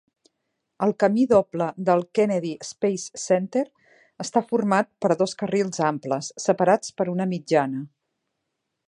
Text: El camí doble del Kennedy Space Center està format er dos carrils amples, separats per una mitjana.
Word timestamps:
El 0.85 0.91
camí 1.01 1.25
doble 1.33 1.65
del 1.89 2.01
Kennedy 2.19 2.53
Space 2.69 3.21
Center 3.25 3.63
està 4.25 4.43
format 4.53 4.91
er 5.11 5.19
dos 5.23 5.39
carrils 5.43 5.85
amples, 5.91 6.31
separats 6.47 6.99
per 6.99 7.11
una 7.17 7.29
mitjana. 7.37 7.85